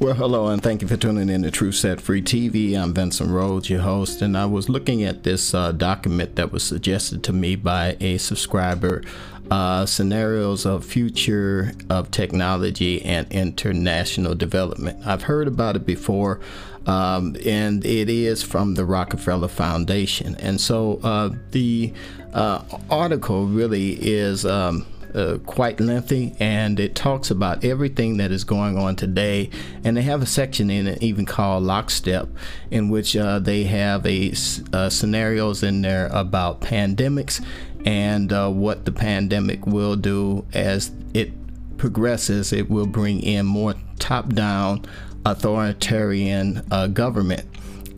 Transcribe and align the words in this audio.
Well, 0.00 0.14
hello, 0.14 0.46
and 0.46 0.62
thank 0.62 0.80
you 0.80 0.86
for 0.86 0.96
tuning 0.96 1.28
in 1.28 1.42
to 1.42 1.50
True 1.50 1.72
Set 1.72 2.00
Free 2.00 2.22
TV. 2.22 2.80
I'm 2.80 2.94
Vincent 2.94 3.32
Rhodes, 3.32 3.68
your 3.68 3.80
host, 3.80 4.22
and 4.22 4.38
I 4.38 4.46
was 4.46 4.68
looking 4.68 5.02
at 5.02 5.24
this 5.24 5.52
uh, 5.52 5.72
document 5.72 6.36
that 6.36 6.52
was 6.52 6.62
suggested 6.62 7.24
to 7.24 7.32
me 7.32 7.56
by 7.56 7.96
a 7.98 8.18
subscriber 8.18 9.02
uh, 9.50 9.86
scenarios 9.86 10.64
of 10.64 10.84
future 10.84 11.72
of 11.90 12.12
technology 12.12 13.04
and 13.04 13.26
international 13.32 14.36
development. 14.36 15.04
I've 15.04 15.22
heard 15.24 15.48
about 15.48 15.74
it 15.74 15.84
before, 15.84 16.38
um, 16.86 17.34
and 17.44 17.84
it 17.84 18.08
is 18.08 18.40
from 18.44 18.74
the 18.76 18.84
Rockefeller 18.84 19.48
Foundation. 19.48 20.36
And 20.36 20.60
so 20.60 21.00
uh, 21.02 21.30
the 21.50 21.92
uh, 22.32 22.62
article 22.88 23.46
really 23.46 23.94
is. 23.94 24.46
Um, 24.46 24.86
uh, 25.14 25.38
quite 25.46 25.80
lengthy 25.80 26.34
and 26.38 26.78
it 26.78 26.94
talks 26.94 27.30
about 27.30 27.64
everything 27.64 28.16
that 28.18 28.30
is 28.30 28.44
going 28.44 28.78
on 28.78 28.96
today. 28.96 29.50
And 29.84 29.96
they 29.96 30.02
have 30.02 30.22
a 30.22 30.26
section 30.26 30.70
in 30.70 30.86
it 30.86 31.02
even 31.02 31.26
called 31.26 31.64
lockstep 31.64 32.28
in 32.70 32.88
which 32.88 33.16
uh, 33.16 33.38
they 33.38 33.64
have 33.64 34.06
a 34.06 34.32
uh, 34.72 34.88
scenarios 34.88 35.62
in 35.62 35.82
there 35.82 36.08
about 36.12 36.60
pandemics 36.60 37.44
and 37.84 38.32
uh, 38.32 38.50
what 38.50 38.84
the 38.84 38.92
pandemic 38.92 39.66
will 39.66 39.96
do 39.96 40.44
as 40.52 40.90
it 41.14 41.32
progresses. 41.78 42.52
It 42.52 42.68
will 42.68 42.86
bring 42.86 43.22
in 43.22 43.46
more 43.46 43.74
top-down 43.98 44.84
authoritarian 45.24 46.66
uh, 46.70 46.88
government. 46.88 47.46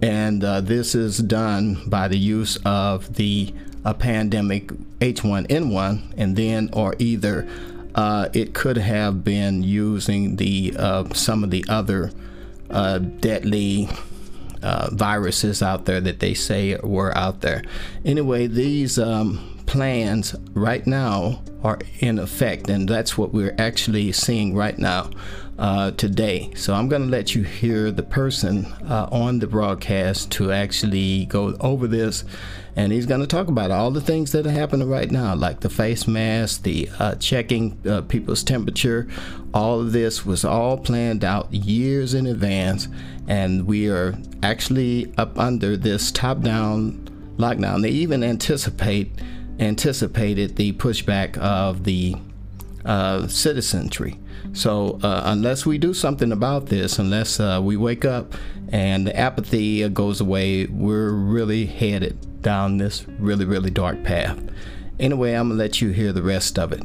And 0.02 0.40
this 0.40 0.94
is 0.94 1.18
done 1.18 1.82
by 1.86 2.08
the 2.08 2.16
use 2.16 2.56
of 2.64 3.16
the 3.16 3.52
a 3.84 3.94
pandemic 3.94 4.68
H1N1, 5.00 6.14
and 6.16 6.36
then 6.36 6.70
or 6.72 6.94
either 6.98 7.48
uh, 7.94 8.28
it 8.32 8.54
could 8.54 8.76
have 8.76 9.24
been 9.24 9.62
using 9.62 10.36
the 10.36 10.74
uh, 10.78 11.04
some 11.12 11.42
of 11.44 11.50
the 11.50 11.64
other 11.68 12.12
uh, 12.70 12.98
deadly 12.98 13.88
uh, 14.62 14.90
viruses 14.92 15.62
out 15.62 15.86
there 15.86 16.00
that 16.00 16.20
they 16.20 16.34
say 16.34 16.76
were 16.82 17.16
out 17.16 17.40
there. 17.40 17.62
Anyway, 18.04 18.46
these 18.46 18.98
um, 18.98 19.59
plans 19.70 20.34
right 20.52 20.84
now 20.84 21.40
are 21.62 21.78
in 22.00 22.18
effect, 22.18 22.68
and 22.68 22.88
that's 22.88 23.16
what 23.16 23.32
we're 23.32 23.54
actually 23.56 24.10
seeing 24.10 24.52
right 24.52 24.76
now 24.76 25.08
uh, 25.60 25.92
today. 25.92 26.50
So 26.56 26.74
I'm 26.74 26.88
going 26.88 27.02
to 27.02 27.08
let 27.08 27.36
you 27.36 27.44
hear 27.44 27.92
the 27.92 28.02
person 28.02 28.66
uh, 28.88 29.08
on 29.12 29.38
the 29.38 29.46
broadcast 29.46 30.32
to 30.32 30.50
actually 30.50 31.26
go 31.26 31.56
over 31.60 31.86
this 31.86 32.24
and 32.74 32.92
he's 32.92 33.06
going 33.06 33.20
to 33.20 33.26
talk 33.26 33.48
about 33.48 33.70
all 33.70 33.90
the 33.90 34.00
things 34.00 34.32
that 34.32 34.46
are 34.46 34.50
happening 34.50 34.88
right 34.88 35.10
now, 35.10 35.34
like 35.34 35.60
the 35.60 35.68
face 35.68 36.06
mask, 36.08 36.62
the 36.62 36.88
uh, 36.98 37.14
checking 37.16 37.78
uh, 37.86 38.00
people's 38.02 38.42
temperature. 38.42 39.08
All 39.52 39.80
of 39.80 39.92
this 39.92 40.24
was 40.24 40.44
all 40.44 40.78
planned 40.78 41.24
out 41.24 41.52
years 41.52 42.14
in 42.14 42.26
advance, 42.26 42.88
and 43.28 43.66
we 43.66 43.88
are 43.88 44.16
actually 44.42 45.12
up 45.16 45.38
under 45.38 45.76
this 45.76 46.10
top-down 46.10 47.08
lockdown. 47.38 47.82
They 47.82 47.90
even 47.90 48.22
anticipate 48.22 49.10
anticipated 49.60 50.56
the 50.56 50.72
pushback 50.72 51.36
of 51.38 51.84
the 51.84 52.16
uh, 52.84 53.28
citizenry. 53.28 54.18
So 54.52 54.98
uh, 55.02 55.22
unless 55.26 55.66
we 55.66 55.78
do 55.78 55.94
something 55.94 56.32
about 56.32 56.66
this, 56.66 56.98
unless 56.98 57.38
uh, 57.38 57.60
we 57.62 57.76
wake 57.76 58.04
up 58.04 58.34
and 58.72 59.06
the 59.06 59.16
apathy 59.16 59.86
goes 59.90 60.20
away, 60.20 60.66
we're 60.66 61.10
really 61.10 61.66
headed 61.66 62.42
down 62.42 62.78
this 62.78 63.06
really, 63.18 63.44
really 63.44 63.70
dark 63.70 64.02
path. 64.02 64.42
Anyway, 64.98 65.34
I'm 65.34 65.48
gonna 65.48 65.58
let 65.58 65.80
you 65.80 65.90
hear 65.90 66.12
the 66.12 66.22
rest 66.22 66.58
of 66.58 66.72
it. 66.72 66.82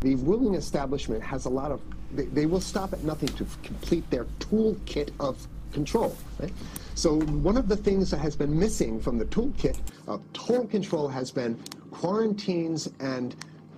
The 0.00 0.14
ruling 0.16 0.54
establishment 0.54 1.22
has 1.22 1.46
a 1.46 1.50
lot 1.50 1.72
of, 1.72 1.80
they, 2.14 2.26
they 2.26 2.46
will 2.46 2.60
stop 2.60 2.92
at 2.92 3.02
nothing 3.02 3.28
to 3.30 3.46
complete 3.62 4.08
their 4.10 4.24
toolkit 4.38 5.10
of 5.18 5.46
control. 5.74 6.16
Right? 6.40 6.52
So 6.94 7.20
one 7.20 7.56
of 7.56 7.68
the 7.68 7.76
things 7.76 8.10
that 8.12 8.18
has 8.18 8.36
been 8.36 8.56
missing 8.58 9.00
from 9.00 9.18
the 9.18 9.26
toolkit 9.26 9.76
of 10.06 10.22
total 10.32 10.66
control 10.66 11.08
has 11.08 11.30
been 11.30 11.58
quarantines 11.90 12.88
and 13.00 13.34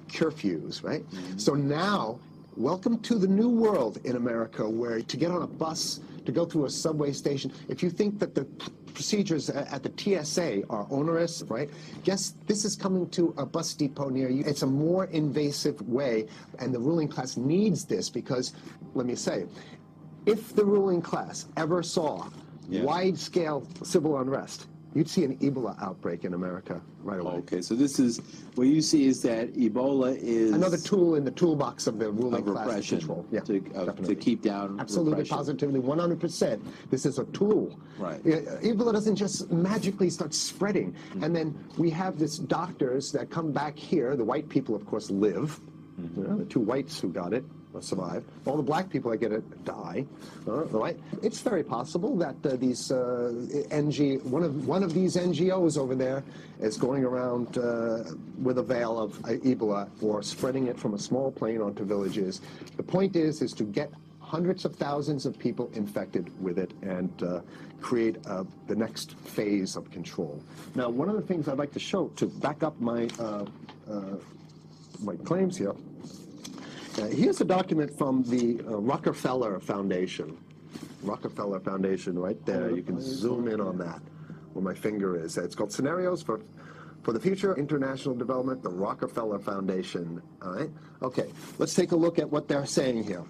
curfews, 0.09 0.85
right? 0.85 1.05
Mm 1.11 1.19
-hmm. 1.19 1.41
So 1.41 1.55
now, 1.55 2.19
welcome 2.57 2.99
to 2.99 3.19
the 3.19 3.27
new 3.27 3.51
world 3.65 3.99
in 4.05 4.17
America 4.17 4.63
where 4.69 5.03
to 5.03 5.17
get 5.17 5.31
on 5.31 5.43
a 5.43 5.47
bus, 5.65 6.01
to 6.25 6.33
go 6.33 6.47
through 6.47 6.67
a 6.67 6.71
subway 6.71 7.13
station, 7.13 7.53
if 7.69 7.83
you 7.83 7.91
think 7.91 8.19
that 8.19 8.35
the 8.35 8.47
procedures 8.97 9.51
at 9.51 9.83
the 9.83 9.93
TSA 10.01 10.63
are 10.71 10.87
onerous, 10.91 11.43
right? 11.49 11.69
Guess 12.03 12.35
this 12.47 12.65
is 12.65 12.75
coming 12.77 13.11
to 13.11 13.35
a 13.37 13.45
bus 13.45 13.75
depot 13.75 14.09
near 14.09 14.31
you. 14.31 14.43
It's 14.47 14.63
a 14.63 14.73
more 14.87 15.05
invasive 15.13 15.79
way, 15.87 16.27
and 16.61 16.73
the 16.75 16.81
ruling 16.81 17.09
class 17.09 17.37
needs 17.37 17.85
this 17.85 18.09
because, 18.09 18.55
let 18.95 19.07
me 19.07 19.15
say, 19.15 19.45
if 20.27 20.55
the 20.55 20.65
ruling 20.65 21.01
class 21.01 21.47
ever 21.57 21.83
saw 21.83 22.29
yeah. 22.69 22.83
wide-scale 22.83 23.67
civil 23.83 24.19
unrest, 24.19 24.67
you'd 24.97 25.09
see 25.09 25.25
an 25.25 25.37
Ebola 25.39 25.81
outbreak 25.81 26.25
in 26.25 26.35
America 26.35 26.81
right 27.03 27.21
away. 27.21 27.35
Okay, 27.35 27.61
so 27.61 27.75
this 27.75 28.01
is 28.01 28.21
what 28.55 28.67
you 28.67 28.81
see 28.81 29.07
is 29.07 29.23
that 29.23 29.53
Ebola 29.55 30.17
is 30.17 30.53
another 30.53 30.79
tool 30.79 31.15
in 31.17 31.25
the 31.25 31.31
toolbox 31.31 31.87
of 31.87 31.99
the 31.99 32.11
ruling 32.11 32.49
of 32.49 32.55
class 32.55 32.89
control. 32.89 33.27
Yeah, 33.31 33.41
to, 33.41 33.63
uh, 33.77 33.93
to 33.93 34.15
keep 34.15 34.43
down 34.43 34.81
absolutely, 34.81 35.13
repression. 35.13 35.37
positively, 35.37 35.81
one 35.81 35.99
hundred 35.99 36.19
percent. 36.19 36.65
This 36.91 37.05
is 37.05 37.19
a 37.19 37.25
tool. 37.27 37.79
Right. 37.99 38.23
Ebola 38.25 38.93
doesn't 38.93 39.17
just 39.17 39.51
magically 39.53 40.09
start 40.11 40.33
spreading, 40.33 40.93
mm 40.93 40.95
-hmm. 40.95 41.25
and 41.25 41.37
then 41.37 41.55
we 41.77 41.91
have 41.91 42.19
this 42.19 42.39
doctors 42.39 43.13
that 43.13 43.31
come 43.31 43.53
back 43.53 43.79
here. 43.79 44.17
The 44.17 44.25
white 44.25 44.49
people, 44.49 44.75
of 44.75 44.85
course, 44.87 45.13
live. 45.13 45.61
Mm 45.99 46.09
-hmm. 46.09 46.17
you 46.17 46.25
know, 46.27 46.39
the 46.39 46.49
two 46.55 46.65
whites 46.65 47.01
who 47.01 47.09
got 47.13 47.33
it 47.33 47.45
survive. 47.81 48.25
All 48.47 48.57
the 48.57 48.63
black 48.63 48.89
people 48.89 49.11
that 49.11 49.19
get 49.19 49.33
it 49.33 49.65
die. 49.65 50.05
Uh, 50.47 50.65
right? 50.67 50.99
It's 51.23 51.41
very 51.41 51.63
possible 51.63 52.17
that 52.17 52.37
uh, 52.45 52.57
these 52.57 52.91
uh, 52.91 53.33
NG 53.71 54.21
one 54.25 54.43
of 54.43 54.67
one 54.67 54.83
of 54.83 54.95
these 54.95 55.17
NGOs 55.17 55.77
over 55.79 55.95
there 55.95 56.25
is 56.61 56.77
going 56.77 57.05
around 57.05 57.59
uh, 57.59 58.05
with 58.43 58.59
a 58.59 58.63
veil 58.63 58.99
of 58.99 59.13
Ebola 59.23 59.89
or 60.03 60.23
spreading 60.23 60.69
it 60.69 60.79
from 60.79 60.95
a 60.95 60.99
small 60.99 61.31
plane 61.31 61.61
onto 61.61 61.85
villages. 61.85 62.41
The 62.77 62.83
point 62.83 63.17
is 63.17 63.43
is 63.43 63.53
to 63.55 63.65
get 63.65 63.91
hundreds 64.21 64.65
of 64.65 64.75
thousands 64.75 65.25
of 65.25 65.39
people 65.39 65.71
infected 65.75 66.31
with 66.43 66.59
it 66.59 66.73
and 66.83 67.23
uh, 67.23 67.41
create 67.81 68.17
uh, 68.27 68.43
the 68.67 68.75
next 68.75 69.13
phase 69.19 69.77
of 69.77 69.89
control. 69.93 70.43
Now, 70.75 70.89
one 70.89 71.09
of 71.09 71.15
the 71.15 71.23
things 71.23 71.47
I'd 71.47 71.59
like 71.59 71.73
to 71.75 71.79
show 71.79 72.09
to 72.17 72.27
back 72.27 72.63
up 72.63 72.79
my 72.81 73.09
uh, 73.19 73.45
uh 73.89 74.17
my 75.03 75.15
claims 75.17 75.59
here 75.59 75.75
uh, 76.99 77.07
here's 77.07 77.41
a 77.41 77.45
document 77.45 77.97
from 77.97 78.23
the 78.25 78.61
uh, 78.67 78.77
Rockefeller 78.79 79.61
Foundation. 79.61 80.37
Rockefeller 81.03 81.61
Foundation 81.61 82.19
right 82.19 82.45
there. 82.47 82.71
You 82.71 82.83
can 82.83 83.01
zoom 83.01 83.49
in 83.49 83.61
on 83.61 83.79
that 83.79 84.01
where 84.53 84.63
my 84.63 84.75
finger 84.75 85.17
is. 85.17 85.37
It's 85.37 85.55
called 85.55 85.73
Scenarios 85.73 86.23
for 86.23 86.41
for 87.03 87.13
the 87.13 87.21
Future 87.21 87.57
International 87.57 88.17
Development, 88.17 88.61
the 88.65 88.69
Rockefeller 88.69 89.39
Foundation. 89.39 90.21
All 90.43 90.55
right? 90.55 90.71
Okay, 91.03 91.31
let's 91.57 91.73
take 91.73 91.93
a 91.93 91.97
look 91.97 92.19
at 92.19 92.29
what 92.29 92.49
they're 92.49 92.67
saying 92.67 93.05
here. 93.05 93.23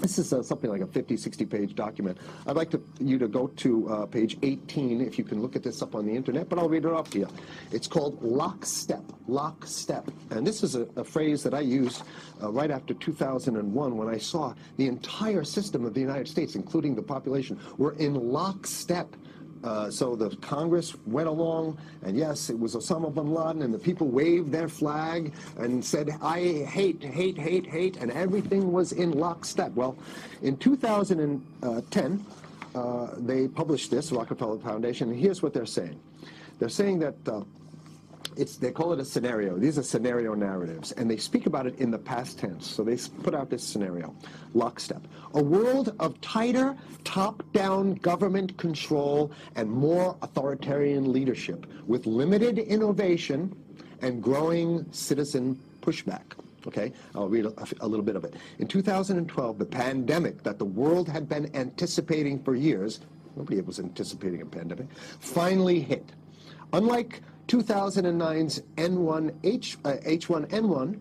This 0.00 0.18
is 0.18 0.32
uh, 0.32 0.42
something 0.42 0.70
like 0.70 0.80
a 0.80 0.86
50, 0.86 1.16
60 1.16 1.46
page 1.46 1.74
document. 1.74 2.18
I'd 2.46 2.56
like 2.56 2.70
to, 2.70 2.82
you 2.98 3.18
to 3.18 3.28
go 3.28 3.48
to 3.48 3.88
uh, 3.88 4.06
page 4.06 4.38
18 4.42 5.00
if 5.00 5.18
you 5.18 5.24
can 5.24 5.40
look 5.40 5.56
at 5.56 5.62
this 5.62 5.82
up 5.82 5.94
on 5.94 6.06
the 6.06 6.12
internet, 6.12 6.48
but 6.48 6.58
I'll 6.58 6.68
read 6.68 6.84
it 6.84 6.92
off 6.92 7.10
to 7.10 7.20
you. 7.20 7.28
It's 7.70 7.86
called 7.86 8.22
lockstep, 8.22 9.04
lockstep. 9.28 10.10
And 10.30 10.46
this 10.46 10.62
is 10.62 10.74
a, 10.74 10.86
a 10.96 11.04
phrase 11.04 11.42
that 11.44 11.54
I 11.54 11.60
used 11.60 12.02
uh, 12.42 12.50
right 12.50 12.70
after 12.70 12.94
2001 12.94 13.96
when 13.96 14.08
I 14.08 14.18
saw 14.18 14.54
the 14.76 14.86
entire 14.86 15.44
system 15.44 15.84
of 15.84 15.94
the 15.94 16.00
United 16.00 16.28
States, 16.28 16.54
including 16.54 16.94
the 16.94 17.02
population, 17.02 17.58
were 17.78 17.92
in 17.94 18.14
lockstep 18.14 19.14
uh, 19.64 19.90
so 19.90 20.14
the 20.14 20.36
Congress 20.36 20.94
went 21.06 21.26
along, 21.26 21.78
and 22.02 22.16
yes, 22.16 22.50
it 22.50 22.58
was 22.58 22.76
Osama 22.76 23.12
bin 23.12 23.32
Laden, 23.32 23.62
and 23.62 23.72
the 23.72 23.78
people 23.78 24.06
waved 24.08 24.52
their 24.52 24.68
flag 24.68 25.32
and 25.56 25.82
said, 25.82 26.10
I 26.20 26.64
hate, 26.64 27.02
hate, 27.02 27.38
hate, 27.38 27.66
hate, 27.66 27.96
and 27.96 28.10
everything 28.12 28.72
was 28.72 28.92
in 28.92 29.12
lockstep. 29.12 29.72
Well, 29.72 29.96
in 30.42 30.58
2010, 30.58 32.26
uh, 32.74 33.06
they 33.16 33.48
published 33.48 33.90
this, 33.90 34.12
Rockefeller 34.12 34.58
Foundation, 34.58 35.10
and 35.10 35.18
here's 35.18 35.42
what 35.42 35.54
they're 35.54 35.64
saying. 35.64 35.98
They're 36.58 36.68
saying 36.68 36.98
that 36.98 37.16
uh, 37.26 37.40
it's 38.36 38.56
they 38.56 38.70
call 38.70 38.92
it 38.92 39.00
a 39.00 39.04
scenario. 39.04 39.56
These 39.56 39.78
are 39.78 39.82
scenario 39.82 40.34
narratives, 40.34 40.92
and 40.92 41.10
they 41.10 41.16
speak 41.16 41.46
about 41.46 41.66
it 41.66 41.78
in 41.78 41.90
the 41.90 41.98
past 41.98 42.38
tense. 42.38 42.68
So 42.68 42.82
they 42.82 42.96
put 43.22 43.34
out 43.34 43.50
this 43.50 43.62
scenario, 43.62 44.14
lockstep. 44.54 45.06
A 45.34 45.42
world 45.42 45.94
of 46.00 46.20
tighter 46.20 46.76
top-down 47.04 47.94
government 47.94 48.56
control 48.56 49.32
and 49.56 49.70
more 49.70 50.16
authoritarian 50.22 51.12
leadership 51.12 51.66
with 51.86 52.06
limited 52.06 52.58
innovation 52.58 53.54
and 54.00 54.22
growing 54.22 54.86
citizen 54.92 55.58
pushback. 55.80 56.22
Okay, 56.66 56.92
I'll 57.14 57.28
read 57.28 57.44
a, 57.44 57.52
a, 57.80 57.86
little 57.86 58.04
bit 58.04 58.16
of 58.16 58.24
it. 58.24 58.34
In 58.58 58.66
2012, 58.66 59.58
the 59.58 59.66
pandemic 59.66 60.42
that 60.44 60.58
the 60.58 60.64
world 60.64 61.08
had 61.08 61.28
been 61.28 61.54
anticipating 61.54 62.42
for 62.42 62.54
years, 62.54 63.00
nobody 63.36 63.60
was 63.60 63.78
anticipating 63.78 64.40
a 64.40 64.46
pandemic, 64.46 64.86
finally 65.20 65.80
hit. 65.80 66.12
Unlike 66.72 67.20
2009's 67.48 68.60
N1 68.76 69.34
H, 69.44 69.78
uh, 69.84 69.92
H1N1 70.04 70.98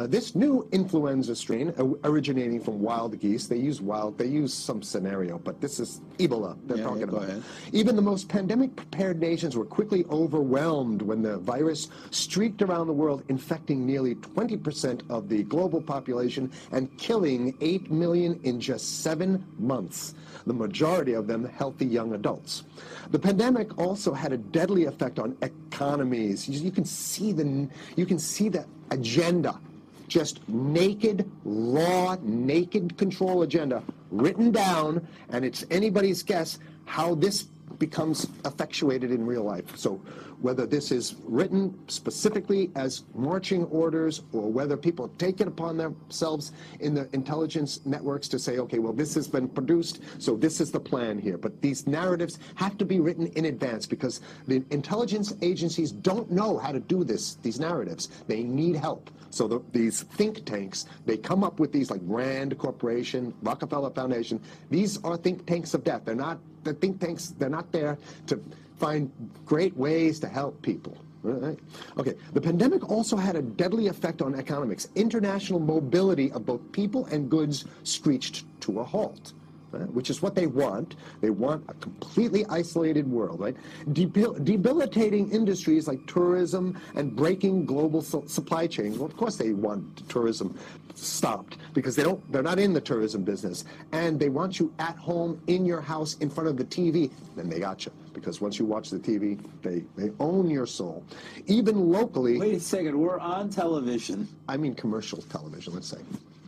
Uh, 0.00 0.06
this 0.06 0.34
new 0.34 0.66
influenza 0.72 1.36
strain, 1.36 1.74
uh, 1.78 1.84
originating 2.04 2.58
from 2.58 2.80
wild 2.80 3.20
geese, 3.20 3.46
they 3.48 3.58
use 3.58 3.82
wild, 3.82 4.16
they 4.16 4.24
use 4.24 4.54
some 4.54 4.82
scenario, 4.82 5.36
but 5.36 5.60
this 5.60 5.78
is 5.78 6.00
Ebola 6.18 6.56
they're 6.64 6.78
Yeah, 6.78 6.84
talking 6.84 7.00
yeah, 7.00 7.04
about. 7.08 7.22
ahead. 7.24 7.42
Even 7.72 7.96
the 7.96 8.02
most 8.02 8.26
pandemic 8.26 8.74
prepared 8.74 9.20
nations 9.20 9.58
were 9.58 9.66
quickly 9.66 10.06
overwhelmed 10.08 11.02
when 11.02 11.20
the 11.20 11.36
virus 11.36 11.88
streaked 12.12 12.62
around 12.62 12.86
the 12.86 12.94
world, 12.94 13.24
infecting 13.28 13.84
nearly 13.84 14.14
20% 14.14 15.02
of 15.10 15.28
the 15.28 15.42
global 15.42 15.82
population 15.82 16.50
and 16.72 16.96
killing 16.96 17.54
8 17.60 17.90
million 17.90 18.40
in 18.42 18.58
just 18.58 19.02
seven 19.02 19.44
months, 19.58 20.14
the 20.46 20.54
majority 20.54 21.12
of 21.12 21.26
them 21.26 21.44
healthy 21.44 21.84
young 21.84 22.14
adults. 22.14 22.62
The 23.10 23.18
pandemic 23.18 23.76
also 23.76 24.14
had 24.14 24.32
a 24.32 24.38
deadly 24.38 24.86
effect 24.86 25.18
on 25.18 25.36
economies. 25.42 26.48
You, 26.48 26.58
you 26.58 26.70
can 26.70 26.86
see 26.86 27.32
the 27.32 27.68
you 27.96 28.06
can 28.06 28.18
see 28.18 28.48
the 28.48 28.64
agenda 28.90 29.60
just 30.10 30.46
naked, 30.48 31.30
raw, 31.44 32.16
naked 32.20 32.98
control 32.98 33.42
agenda 33.42 33.82
written 34.10 34.50
down, 34.50 35.06
and 35.30 35.44
it's 35.44 35.64
anybody's 35.70 36.22
guess 36.22 36.58
how 36.84 37.14
this 37.14 37.46
becomes 37.80 38.28
effectuated 38.44 39.10
in 39.10 39.26
real 39.26 39.42
life. 39.42 39.76
So 39.76 40.00
whether 40.40 40.66
this 40.66 40.92
is 40.92 41.16
written 41.24 41.76
specifically 41.88 42.70
as 42.76 43.04
marching 43.14 43.64
orders 43.64 44.22
or 44.32 44.50
whether 44.50 44.76
people 44.76 45.08
take 45.18 45.40
it 45.40 45.48
upon 45.48 45.76
themselves 45.76 46.52
in 46.78 46.94
the 46.94 47.08
intelligence 47.12 47.80
networks 47.84 48.28
to 48.28 48.38
say, 48.38 48.58
okay, 48.58 48.78
well, 48.78 48.92
this 48.92 49.14
has 49.14 49.26
been 49.26 49.48
produced, 49.48 50.00
so 50.18 50.36
this 50.36 50.60
is 50.60 50.70
the 50.70 50.80
plan 50.80 51.18
here. 51.18 51.36
But 51.36 51.60
these 51.60 51.86
narratives 51.86 52.38
have 52.54 52.78
to 52.78 52.84
be 52.84 53.00
written 53.00 53.26
in 53.28 53.46
advance 53.46 53.86
because 53.86 54.20
the 54.46 54.62
intelligence 54.70 55.34
agencies 55.42 55.90
don't 55.90 56.30
know 56.30 56.58
how 56.58 56.72
to 56.72 56.80
do 56.80 57.02
this, 57.02 57.34
these 57.36 57.58
narratives. 57.58 58.08
They 58.28 58.42
need 58.42 58.76
help. 58.76 59.10
So 59.30 59.46
the, 59.46 59.62
these 59.72 60.02
think 60.02 60.44
tanks, 60.44 60.86
they 61.06 61.16
come 61.16 61.44
up 61.44 61.60
with 61.60 61.72
these 61.72 61.90
like 61.90 62.00
Rand 62.04 62.58
Corporation, 62.58 63.32
Rockefeller 63.42 63.90
Foundation. 63.90 64.40
These 64.70 65.02
are 65.04 65.16
think 65.16 65.46
tanks 65.46 65.72
of 65.74 65.84
death. 65.84 66.02
They're 66.04 66.14
not 66.14 66.38
the 66.64 66.74
think 66.74 67.00
tanks. 67.00 67.34
They're 67.38 67.48
not 67.48 67.70
there 67.72 67.98
to 68.26 68.40
find 68.78 69.10
great 69.44 69.76
ways 69.76 70.20
to 70.20 70.28
help 70.28 70.60
people. 70.62 70.96
Right. 71.22 71.58
Okay. 71.98 72.14
The 72.32 72.40
pandemic 72.40 72.88
also 72.88 73.14
had 73.14 73.36
a 73.36 73.42
deadly 73.42 73.88
effect 73.88 74.22
on 74.22 74.34
economics. 74.34 74.88
International 74.94 75.60
mobility 75.60 76.32
of 76.32 76.46
both 76.46 76.62
people 76.72 77.04
and 77.06 77.28
goods 77.30 77.66
screeched 77.82 78.46
to 78.62 78.80
a 78.80 78.84
halt. 78.84 79.34
right, 79.70 79.86
Which 79.92 80.08
is 80.08 80.22
what 80.22 80.34
they 80.34 80.46
want. 80.46 80.96
They 81.20 81.28
want 81.28 81.62
a 81.68 81.74
completely 81.74 82.46
isolated 82.46 83.06
world, 83.06 83.38
right? 83.38 83.54
Debil- 83.92 84.32
debilitating 84.42 85.30
industries 85.30 85.86
like 85.86 86.06
tourism 86.06 86.80
and 86.94 87.14
breaking 87.14 87.66
global 87.66 88.00
su- 88.00 88.24
supply 88.26 88.66
chains. 88.66 88.96
Well, 88.96 89.06
of 89.06 89.14
course 89.14 89.36
they 89.36 89.52
want 89.52 90.08
tourism 90.08 90.58
stopped 91.00 91.56
because 91.74 91.96
they 91.96 92.02
don't. 92.02 92.20
They're 92.32 92.42
not 92.42 92.58
in 92.58 92.72
the 92.72 92.80
tourism 92.80 93.24
business, 93.24 93.64
and 93.92 94.18
they 94.18 94.28
want 94.28 94.58
you 94.58 94.72
at 94.78 94.96
home 94.96 95.40
in 95.46 95.64
your 95.64 95.80
house 95.80 96.16
in 96.18 96.30
front 96.30 96.48
of 96.48 96.56
the 96.56 96.64
TV. 96.64 97.10
Then 97.36 97.48
they 97.48 97.60
got 97.60 97.84
you 97.86 97.92
because 98.12 98.40
once 98.40 98.58
you 98.58 98.64
watch 98.64 98.90
the 98.90 98.98
TV, 98.98 99.38
they 99.62 99.84
they 99.96 100.12
own 100.20 100.48
your 100.48 100.66
soul. 100.66 101.04
Even 101.46 101.90
locally, 101.90 102.38
Wait 102.38 102.54
a 102.54 102.60
second, 102.60 102.98
we're 102.98 103.18
on 103.18 103.50
television. 103.50 104.28
I 104.48 104.56
mean 104.56 104.74
commercial 104.74 105.22
television, 105.22 105.74
let's 105.74 105.88
say. 105.88 105.98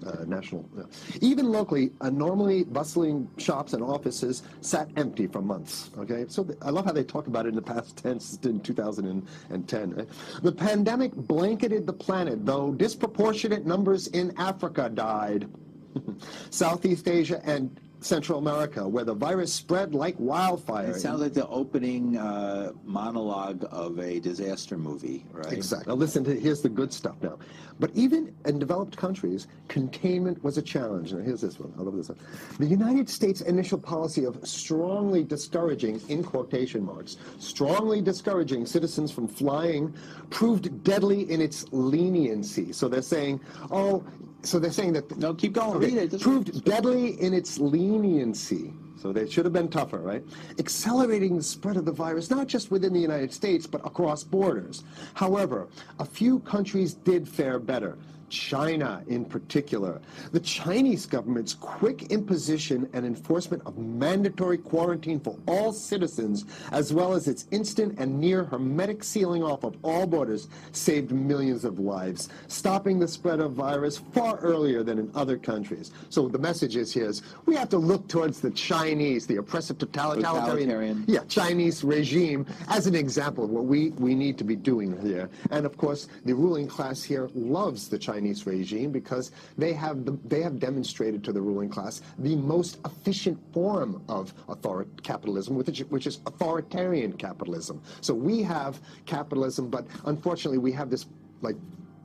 Uh, 0.05 0.25
national. 0.27 0.69
uh, 0.79 0.83
Even 1.21 1.53
locally, 1.53 1.93
uh, 2.01 2.11
normally 2.11 2.65
bustling 2.65 3.29
shops 3.37 3.73
and 3.73 3.83
offices 3.85 4.43
sat 4.61 4.89
empty 4.97 5.27
for 5.29 5.41
months. 5.41 5.91
Okay, 5.97 6.25
so 6.29 6.43
th- 6.43 6.59
I 6.61 6.71
love 6.71 6.85
how 6.87 6.93
they 6.93 7.05
talk 7.05 7.29
about 7.29 7.47
it 7.47 7.51
in 7.51 7.55
the 7.55 7.63
past 7.63 7.97
tense 7.99 8.37
in 8.43 8.59
2010. 8.61 9.95
right? 9.95 10.09
The 10.43 10.51
pandemic 10.53 11.15
blanketed 11.15 11.87
the 11.87 11.93
planet, 11.93 12.45
though 12.45 12.73
disproportionate 12.73 13.65
numbers 13.65 14.09
in 14.09 14.33
Africa 14.39 14.89
died. 14.89 15.49
Southeast 16.51 17.07
Asia 17.07 17.41
and 17.45 17.79
Central 18.05 18.39
America, 18.39 18.87
where 18.87 19.05
the 19.05 19.15
virus 19.15 19.53
spread 19.53 19.95
like 19.95 20.15
wildfire. 20.19 20.91
It 20.91 21.01
sounds 21.01 21.21
like 21.21 21.33
the 21.33 21.47
opening 21.49 22.17
uh, 22.17 22.73
monologue 22.85 23.67
of 23.71 23.99
a 23.99 24.21
disaster 24.21 24.77
movie, 24.77 25.25
right? 25.33 25.53
Exactly. 25.53 25.93
Now 25.93 25.97
listen 25.97 26.25
to 26.25 26.39
here's 26.39 26.63
the 26.63 26.69
good 26.69 26.93
stuff 26.93 27.17
now. 27.23 27.39
But 27.79 27.91
even 27.95 28.35
in 28.45 28.59
developed 28.59 28.97
countries, 28.97 29.49
containment 29.69 30.43
was 30.45 30.59
a 30.59 30.63
challenge. 30.63 31.13
Now 31.13 31.21
here's 31.21 31.41
this 31.41 31.59
one. 31.59 31.73
I 31.79 31.83
love 31.83 31.97
this 31.97 32.09
one. 32.09 32.19
The 32.59 32.67
United 32.67 33.09
States' 33.09 33.41
initial 33.41 33.79
policy 33.79 34.25
of 34.25 34.47
strongly 34.47 35.25
discouraging, 35.25 36.01
in 36.09 36.23
quotation 36.23 36.85
marks, 36.85 37.17
strongly 37.39 38.01
discouraging 38.01 38.67
citizens 38.67 39.11
from 39.11 39.27
flying 39.27 39.95
proved 40.31 40.85
deadly 40.85 41.31
in 41.31 41.41
its 41.41 41.67
leniency. 41.73 42.73
So 42.73 42.89
they're 42.89 43.03
saying, 43.03 43.41
oh, 43.71 44.05
so 44.43 44.59
they're 44.59 44.73
saying 44.73 44.93
that 44.95 45.17
No, 45.19 45.35
keep 45.35 45.53
going. 45.53 45.77
Okay, 45.77 45.95
Read 45.95 46.15
it. 46.15 46.21
Proved 46.21 46.65
deadly 46.65 47.21
in 47.21 47.33
its 47.33 47.59
leniency. 47.59 48.73
So 48.97 49.13
they 49.13 49.29
should 49.29 49.45
have 49.45 49.53
been 49.53 49.69
tougher, 49.69 49.99
right? 49.99 50.23
Accelerating 50.61 51.37
the 51.37 51.43
spread 51.43 51.77
of 51.77 51.85
the 51.85 51.93
virus, 51.93 52.31
not 52.31 52.47
just 52.47 52.71
within 52.71 52.93
the 52.93 53.01
United 53.01 53.33
States, 53.33 53.67
but 53.67 53.85
across 53.85 54.23
borders. 54.23 54.85
However, 55.15 55.67
a 55.99 56.05
few 56.05 56.39
countries 56.41 56.95
did 56.95 57.29
fare 57.29 57.59
better. 57.59 57.99
China 58.33 59.03
in 59.09 59.27
particular. 59.27 60.01
The 60.33 60.41
Chinese 60.41 61.05
government's 61.05 61.53
quick 61.55 62.11
imposition 62.11 62.89
and 62.95 63.05
enforcement 63.05 63.63
of 63.67 63.77
mandatory 63.77 64.57
quarantine 64.57 65.21
for 65.21 65.37
all 65.47 65.73
citizens, 65.73 66.47
as 66.73 66.93
well 66.95 67.13
as 67.13 67.29
its 67.29 67.47
instant 67.51 67.99
and 67.99 68.19
near 68.19 68.45
hermetic 68.45 69.05
sealing 69.05 69.43
off 69.43 69.65
of 69.65 69.77
all 69.83 70.07
borders, 70.07 70.49
saved 70.73 71.13
millions 71.13 71.67
of 71.67 71.79
lives, 71.79 72.31
stopping 72.49 72.99
the 72.99 73.07
spread 73.07 73.41
of 73.41 73.53
virus 73.53 73.99
far 74.15 74.39
earlier 74.39 74.83
than 74.83 74.99
in 74.99 75.11
other 75.15 75.37
countries. 75.37 75.93
So 76.09 76.29
the 76.29 76.39
message 76.39 76.77
is 76.77 76.93
here 76.93 77.09
is 77.11 77.23
we 77.45 77.55
have 77.57 77.69
to 77.69 77.79
look 77.79 78.09
towards 78.09 78.41
the 78.41 78.51
Chinese, 78.51 79.27
the 79.27 79.37
oppressive 79.37 79.77
totalitarian, 79.77 80.41
Totalitarian. 80.41 81.05
yeah, 81.07 81.25
Chinese 81.29 81.85
regime 81.85 82.47
as 82.69 82.87
an 82.87 82.95
example 82.95 83.45
of 83.45 83.51
what 83.51 83.67
we, 83.67 83.91
we 83.91 84.15
need 84.15 84.39
to 84.39 84.45
be 84.45 84.57
doing 84.57 84.99
here. 85.03 85.29
And 85.51 85.67
of 85.67 85.77
course, 85.77 86.09
the 86.25 86.33
ruling 86.35 86.67
class 86.67 87.03
here 87.03 87.29
loves 87.35 87.89
the 87.89 87.99
Chinese 87.99 88.22
regime 88.47 88.91
because 88.91 89.33
they 89.59 89.73
have 89.73 90.05
the, 90.05 90.19
they 90.25 90.43
have 90.43 90.59
demonstrated 90.59 91.23
to 91.25 91.33
the 91.33 91.41
ruling 91.41 91.69
class 91.69 92.03
the 92.19 92.37
most 92.37 92.79
efficient 92.85 93.39
form 93.53 94.03
of 94.09 94.33
author- 94.49 94.87
capitalism, 95.03 95.57
which, 95.57 95.81
which 95.91 96.07
is 96.07 96.21
authoritarian 96.27 97.13
capitalism. 97.13 97.81
So 98.01 98.15
we 98.15 98.43
have 98.43 98.81
capitalism, 99.07 99.69
but 99.69 99.87
unfortunately, 100.05 100.59
we 100.59 100.73
have 100.73 100.91
this 100.91 101.07
like 101.41 101.57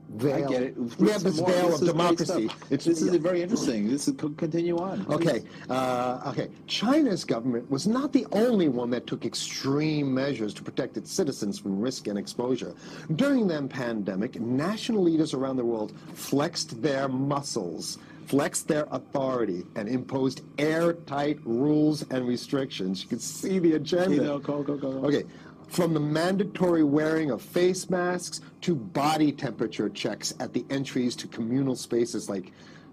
veil. 0.08 0.44
I 0.44 0.48
get 0.48 0.62
it. 0.62 0.76
We 0.98 1.10
have 1.10 1.22
Some 1.22 1.30
this 1.32 1.40
veil 1.40 1.74
of 1.74 1.80
democracy. 1.80 2.50
this 2.68 2.86
is 2.86 3.14
very 3.16 3.42
interesting. 3.42 3.88
This 3.88 4.08
is 4.08 4.14
continue 4.36 4.78
on. 4.78 5.06
Okay, 5.10 5.42
uh, 5.68 6.22
okay. 6.26 6.48
China's 6.66 7.24
government 7.24 7.70
was 7.70 7.86
not 7.86 8.12
the 8.12 8.26
only 8.32 8.68
one 8.68 8.90
that 8.90 9.06
took 9.06 9.24
extreme 9.24 10.12
measures 10.12 10.54
to 10.54 10.62
protect 10.62 10.96
its 10.96 11.10
citizens 11.12 11.58
from 11.58 11.80
risk 11.80 12.06
and 12.06 12.18
exposure. 12.18 12.74
During 13.16 13.46
the 13.46 13.58
pandemic, 13.68 14.40
national 14.40 15.02
leaders 15.02 15.34
around 15.34 15.56
the 15.56 15.64
world 15.64 15.92
flexed 16.14 16.80
their 16.80 17.08
muscles, 17.08 17.98
flexed 18.26 18.68
their 18.68 18.86
authority, 18.90 19.64
and 19.74 19.88
imposed 19.88 20.42
airtight 20.58 21.38
rules 21.44 22.02
and 22.10 22.26
restrictions. 22.26 23.02
You 23.02 23.08
can 23.08 23.18
see 23.18 23.58
the 23.58 23.74
agenda. 23.74 24.14
You 24.14 24.22
know, 24.22 24.38
go, 24.38 24.62
go, 24.62 24.76
go, 24.76 25.00
go. 25.00 25.08
Okay. 25.08 25.24
From 25.68 25.94
the 25.94 26.00
mandatory 26.00 26.82
wearing 26.82 27.30
of 27.30 27.42
face 27.42 27.88
masks 27.90 28.40
to 28.62 28.74
body 28.74 29.32
temperature 29.32 29.88
checks 29.88 30.34
at 30.40 30.52
the 30.52 30.64
entries 30.70 31.14
to 31.16 31.28
communal 31.28 31.76
spaces 31.76 32.28
like 32.28 32.52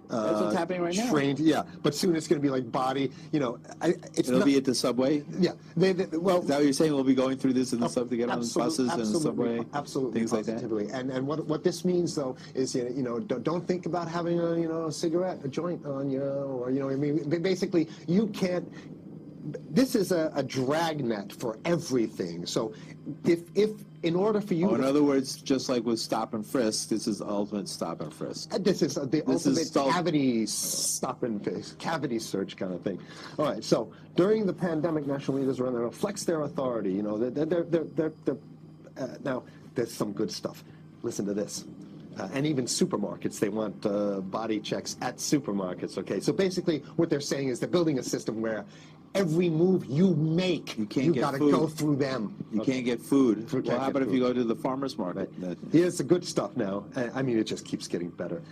uh, 0.10 0.26
That's 0.26 0.42
what's 0.42 0.56
happening 0.56 0.82
right 0.82 0.96
now. 0.96 1.36
yeah, 1.38 1.64
but 1.82 1.96
soon 1.96 2.16
it's 2.16 2.28
going 2.28 2.42
to 2.42 2.46
be 2.46 2.52
like 2.52 2.72
body. 2.72 3.12
You 3.32 3.40
know, 3.40 3.60
I, 3.82 3.90
it's 4.14 4.30
It'll 4.30 4.40
not, 4.40 4.46
be 4.46 4.58
at 4.58 4.66
the 4.66 4.76
subway. 4.76 5.24
Yeah. 5.40 5.52
They, 5.76 5.94
they, 5.94 6.18
well, 6.18 6.42
that 6.42 6.56
what 6.56 6.64
you're 6.64 6.74
saying? 6.74 6.94
We'll 6.94 7.04
be 7.04 7.16
going 7.16 7.38
through 7.38 7.54
this 7.54 7.74
in 7.74 7.80
the 7.80 7.88
sub 7.88 8.10
to 8.10 8.18
get 8.18 8.30
on 8.30 8.40
the 8.40 8.54
buses 8.56 8.80
and 8.80 8.90
the 8.90 9.04
absolutely, 9.04 9.22
subway, 9.22 9.66
absolutely, 9.74 10.20
things 10.20 10.34
like 10.34 10.46
that. 10.46 10.62
And 10.64 11.12
and 11.12 11.28
what 11.28 11.46
what 11.46 11.64
this 11.64 11.86
means 11.86 12.16
though 12.16 12.36
is 12.54 12.76
you 12.76 13.04
know, 13.04 13.20
don't, 13.20 13.44
don't 13.44 13.68
think 13.68 13.86
about 13.86 14.08
having 14.08 14.40
a 14.40 14.60
you 14.60 14.68
know 14.68 14.86
a 14.86 14.92
cigarette, 14.92 15.40
a 15.44 15.48
joint 15.48 15.86
on 15.86 16.10
you, 16.10 16.22
or 16.22 16.72
you 16.72 16.80
know 16.80 16.90
I 16.90 16.96
mean 16.96 17.28
basically 17.42 17.90
you 18.08 18.28
can't. 18.28 18.68
This 19.70 19.96
is 19.96 20.12
a, 20.12 20.32
a 20.36 20.42
dragnet 20.44 21.32
for 21.34 21.58
everything. 21.66 22.46
So 22.46 22.74
if 23.26 23.42
if 23.56 23.72
in 24.04 24.16
order 24.16 24.40
for 24.42 24.54
you 24.54 24.70
Oh, 24.70 24.76
in 24.76 24.82
to 24.82 24.88
other 24.88 25.04
words, 25.04 25.38
just 25.38 25.68
like 25.70 25.84
with 25.84 26.00
stop 26.00 26.34
and 26.34 26.46
frisk, 26.46 26.90
this 26.90 27.08
is 27.08 27.22
ultimate 27.22 27.68
stop 27.68 28.02
and 28.02 28.14
frisk. 28.14 28.54
Uh, 28.54 28.58
This 28.60 28.82
is 28.82 28.98
uh, 28.98 29.06
the 29.06 29.22
This 29.22 29.46
is 29.46 29.58
ultimate 29.58 29.68
so- 29.68 29.92
cavity 29.92 30.46
stop 30.46 31.24
and 31.24 31.44
face, 31.44 31.76
cavity 31.80 32.20
search 32.20 32.56
kind 32.58 32.74
of 32.74 32.82
thing. 32.82 33.00
All 33.38 33.46
right, 33.46 33.64
so 33.64 33.92
during 34.16 34.46
the 34.46 34.54
pandemic, 34.54 35.06
national 35.08 35.38
leaders 35.38 35.60
around 35.60 35.74
the 35.74 35.80
world 35.80 35.96
flex 35.96 36.24
their 36.24 36.42
authority. 36.42 36.92
You 36.92 37.04
know, 37.04 37.18
they're, 37.18 37.46
they're, 37.46 37.64
they're, 37.64 37.84
they're, 37.84 38.14
they're, 38.26 38.38
uh, 38.98 39.08
now, 39.24 39.44
there's 39.76 39.94
some 39.94 40.12
good 40.14 40.32
stuff. 40.32 40.64
Listen 41.04 41.26
to 41.26 41.34
this. 41.34 41.66
Uh, 42.18 42.30
and 42.34 42.46
even 42.46 42.64
supermarkets, 42.66 43.40
they 43.40 43.50
want 43.50 43.86
uh, 43.86 44.22
body 44.22 44.60
checks 44.60 44.96
at 45.02 45.18
supermarkets, 45.18 45.98
okay? 45.98 46.22
So 46.22 46.32
basically, 46.32 46.80
what 46.96 47.10
they're 47.10 47.20
saying 47.20 47.50
is 47.50 47.60
they're 47.60 47.68
building 47.68 48.00
a 48.00 48.04
system 48.04 48.40
where 48.42 48.64
every 49.16 49.50
move 49.50 49.86
you 49.86 50.16
make, 50.16 50.78
You 50.78 50.86
can't 50.86 51.06
you 51.08 51.14
got 51.14 51.32
to 51.32 51.40
go 51.40 51.68
through 51.68 51.96
them. 51.96 52.36
You 52.52 52.62
can't 52.62 52.86
get 52.86 53.02
food. 53.02 53.48
Can't 53.50 53.66
well, 53.66 53.80
how 53.80 53.86
get 53.88 53.96
about 53.96 54.08
if 54.08 54.14
you 54.14 54.20
go 54.20 54.34
to 54.34 54.44
the 54.44 54.56
farmer's 54.56 54.98
market? 54.98 55.30
That- 55.42 55.58
Here's 55.72 55.98
the 55.98 56.04
good 56.04 56.26
stuff 56.26 56.56
now. 56.56 56.86
I 56.96 57.22
mean, 57.22 57.38
it 57.40 57.46
just 57.46 57.66
keeps 57.66 57.88
getting 57.88 58.10
better. 58.10 58.44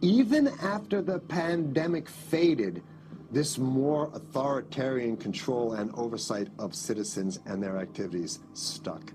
Even 0.00 0.48
after 0.62 1.02
the 1.02 1.18
pandemic 1.18 2.08
faded, 2.08 2.82
this 3.30 3.58
more 3.58 4.10
authoritarian 4.14 5.16
control 5.16 5.72
and 5.72 5.90
oversight 5.94 6.48
of 6.58 6.74
citizens 6.74 7.40
and 7.46 7.62
their 7.62 7.78
activities 7.78 8.40
stuck 8.52 9.12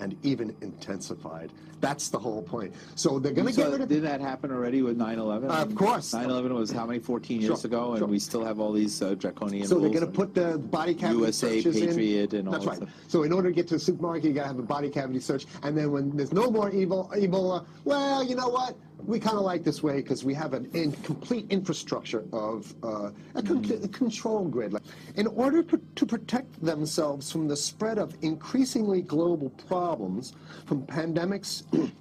and 0.00 0.16
even 0.24 0.54
intensified. 0.62 1.52
That's 1.80 2.08
the 2.08 2.18
whole 2.18 2.42
point. 2.42 2.74
So 2.94 3.18
they're 3.18 3.32
going 3.32 3.46
to 3.46 3.52
So 3.54 3.62
get 3.62 3.72
rid 3.72 3.80
of 3.82 3.88
did 3.88 4.02
that 4.02 4.20
happen 4.20 4.50
already 4.50 4.82
with 4.82 4.98
9/11? 4.98 5.44
Uh, 5.48 5.62
of 5.62 5.74
course. 5.74 6.12
9/11 6.12 6.50
was 6.52 6.70
how 6.70 6.84
many? 6.86 6.98
14 6.98 7.40
years 7.40 7.60
Sure, 7.60 7.66
ago, 7.68 7.90
and 7.92 7.98
sure. 8.00 8.08
we 8.08 8.18
still 8.18 8.44
have 8.44 8.60
all 8.60 8.72
these 8.72 9.00
uh, 9.00 9.14
draconian 9.14 9.66
So 9.66 9.78
they're 9.78 9.88
going 9.88 10.00
to 10.04 10.06
put 10.06 10.34
the 10.34 10.58
body 10.58 10.94
cavity 10.94 11.20
USA 11.20 11.62
searches 11.62 11.80
Patriot 11.80 12.34
in. 12.34 12.40
and 12.40 12.48
all 12.48 12.52
That's 12.54 12.66
right. 12.66 12.76
stuff. 12.76 12.90
So 13.08 13.22
in 13.22 13.32
order 13.32 13.48
to 13.48 13.54
get 13.54 13.66
to 13.68 13.74
the 13.74 13.80
supermarket, 13.80 14.24
you 14.24 14.32
got 14.34 14.42
to 14.42 14.48
have 14.48 14.58
a 14.58 14.62
body 14.62 14.90
cavity 14.90 15.20
search, 15.20 15.46
and 15.62 15.76
then 15.76 15.90
when 15.90 16.14
there's 16.16 16.32
no 16.32 16.50
more 16.50 16.70
evil 16.70 17.10
Ebola, 17.14 17.64
well, 17.84 18.22
you 18.22 18.34
know 18.34 18.48
what? 18.48 18.76
We 19.06 19.18
kind 19.18 19.36
of 19.36 19.42
like 19.42 19.64
this 19.64 19.82
way 19.82 19.96
because 19.96 20.24
we 20.24 20.34
have 20.34 20.52
an 20.54 20.70
in 20.74 20.92
complete 20.92 21.46
infrastructure 21.50 22.24
of 22.32 22.74
uh, 22.82 23.10
a, 23.34 23.42
con- 23.42 23.60
Mm-hmm. 23.62 23.84
a 23.84 23.88
control 23.88 24.44
grid. 24.46 24.74
In 25.16 25.26
order 25.28 25.62
to 25.62 26.06
protect 26.06 26.62
themselves 26.64 27.30
from 27.30 27.46
the 27.48 27.56
spread 27.56 27.98
of 27.98 28.16
increasingly 28.22 29.02
global 29.02 29.50
problems, 29.68 30.34
from 30.66 30.82
pandemics. 30.86 31.64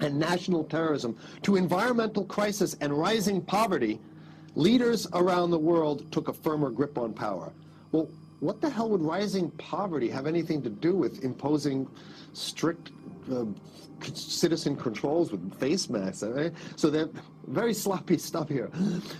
And 0.00 0.18
national 0.18 0.64
terrorism 0.64 1.16
to 1.42 1.56
environmental 1.56 2.24
crisis 2.26 2.76
and 2.82 2.92
rising 2.92 3.40
poverty, 3.40 3.98
leaders 4.54 5.06
around 5.14 5.52
the 5.52 5.58
world 5.58 6.10
took 6.12 6.28
a 6.28 6.34
firmer 6.34 6.68
grip 6.68 6.98
on 6.98 7.14
power. 7.14 7.50
Well, 7.92 8.10
what 8.40 8.60
the 8.60 8.68
hell 8.68 8.90
would 8.90 9.00
rising 9.00 9.50
poverty 9.52 10.10
have 10.10 10.26
anything 10.26 10.60
to 10.64 10.68
do 10.68 10.94
with 10.94 11.24
imposing 11.24 11.88
strict 12.34 12.90
uh, 13.30 13.44
citizen 14.14 14.76
controls 14.76 15.32
with 15.32 15.58
face 15.58 15.88
masks? 15.88 16.22
eh? 16.22 16.50
So 16.76 16.90
they're 16.90 17.08
very 17.46 17.74
sloppy 17.74 18.18
stuff 18.18 18.48
here. 18.48 18.70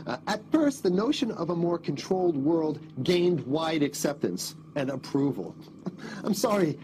Uh, 0.07 0.19
at 0.27 0.41
first, 0.51 0.83
the 0.83 0.91
notion 0.91 1.31
of 1.33 1.51
a 1.51 1.57
more 1.57 1.79
controlled 1.79 2.37
world 2.37 2.81
gained 3.03 3.41
wide 3.47 3.83
acceptance 3.83 4.55
and 4.75 4.91
approval. 4.91 5.55
I'm 6.25 6.35
sorry. 6.35 6.79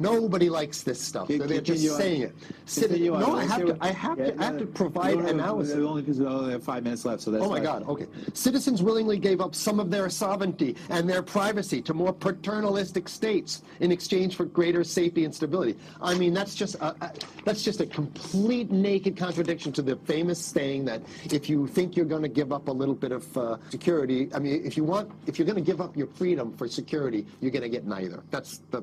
Nobody 0.00 0.48
likes 0.48 0.82
this 0.82 0.98
stuff. 1.00 1.28
Can- 1.28 1.46
They're 1.46 1.60
just 1.60 1.88
on. 1.90 1.98
saying 1.98 2.22
it. 2.22 2.34
Sit- 2.64 2.90
no, 3.00 3.36
I 3.36 3.44
have 3.44 3.66
to. 3.66 3.76
I 3.80 3.88
have 3.92 4.18
Yeah, 4.18 4.30
to. 4.30 4.40
I 4.40 4.44
have 4.46 4.58
to 4.58 4.66
provide 4.66 5.16
no, 5.18 5.24
no, 5.24 5.28
analysis. 5.28 5.74
Only 5.76 6.02
because 6.02 6.18
we 6.18 6.26
only 6.26 6.52
have 6.52 6.64
five 6.64 6.82
minutes 6.84 7.04
left, 7.04 7.22
so 7.22 7.30
that's 7.30 7.44
Oh 7.44 7.50
my. 7.50 7.60
God, 7.60 7.86
okay. 7.86 8.06
Citizens 8.32 8.82
willingly 8.82 9.18
gave 9.18 9.40
up 9.42 9.54
some 9.54 9.78
of 9.78 9.90
their 9.90 10.08
sovereignty 10.08 10.74
and 10.88 11.08
their 11.08 11.22
privacy 11.22 11.82
to 11.82 11.92
more 11.94 12.12
paternalistic 12.14 13.08
states 13.08 13.62
in 13.80 13.92
exchange 13.92 14.36
for 14.36 14.46
greater 14.46 14.82
safety 14.82 15.24
and 15.26 15.34
stability. 15.34 15.76
I 16.00 16.14
mean, 16.16 16.32
that's 16.32 16.54
just 16.54 16.76
a, 16.76 16.96
a- 17.04 17.12
that's 17.44 17.62
just 17.62 17.80
a 17.80 17.86
complete 17.86 18.70
naked 18.70 19.16
contradiction 19.18 19.70
to 19.72 19.82
the 19.82 19.96
famous 19.96 20.38
saying 20.42 20.86
that 20.86 21.02
if 21.30 21.48
you 21.50 21.66
think 21.66 21.94
you're 21.96 22.06
going 22.06 22.22
to 22.22 22.28
give 22.28 22.52
up 22.52 22.68
a 22.68 22.72
little 22.72 22.94
bit 22.94 23.12
of 23.12 23.36
uh, 23.36 23.58
security, 23.68 24.30
I 24.34 24.38
mean, 24.38 24.64
if 24.64 24.76
you 24.78 24.84
want, 24.84 25.10
if 25.26 25.38
you're 25.38 25.46
going 25.46 25.62
to 25.62 25.70
give 25.70 25.80
up 25.82 25.94
your 25.96 26.06
freedom 26.06 26.56
for 26.56 26.66
security, 26.68 27.26
you're 27.40 27.50
going 27.50 27.62
to 27.62 27.68
get 27.68 27.86
neither. 27.86 28.22
That's 28.30 28.58
the 28.70 28.82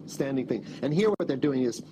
long-standing 0.00 0.46
thing. 0.46 0.64
And 0.82 0.92
here, 0.92 1.10
what 1.10 1.28
they're 1.28 1.36
doing 1.36 1.62
is 1.62 1.82